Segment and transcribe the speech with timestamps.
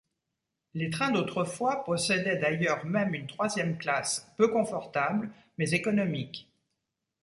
[0.73, 6.51] Les trains d'autrefois possédaient d'ailleurs même une troisième classe peu confortable, mais économique.